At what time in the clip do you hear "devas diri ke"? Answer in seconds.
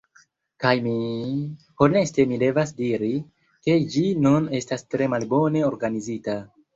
2.43-3.75